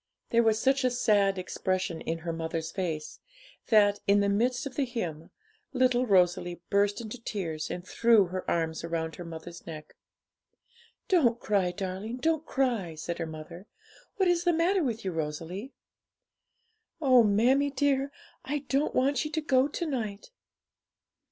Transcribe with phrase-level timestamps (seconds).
[0.31, 3.19] There was such a sad expression in her mother's face,
[3.67, 5.29] that, in the midst of the hymn,
[5.73, 9.95] little Rosalie burst into tears, and threw her arms round her mother's neck.
[11.07, 13.67] 'Don't cry, darling, don't cry!' said her mother;
[14.15, 15.71] 'what is the matter with you, Rosalie?'
[16.99, 18.11] 'Oh, mammie dear,
[18.43, 20.31] I don't want you to go to night!'